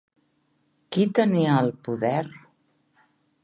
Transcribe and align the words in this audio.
Qui 0.95 1.05
tenia 1.19 1.59
el 1.67 1.71
poder? 1.89 2.19